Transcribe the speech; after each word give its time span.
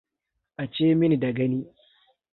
Bace 0.55 0.87
minii 0.99 1.19
da 1.21 1.31
gani. 1.37 1.61